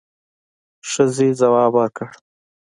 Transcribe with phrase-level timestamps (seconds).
[0.89, 2.09] ښځې ځواب ورکړ.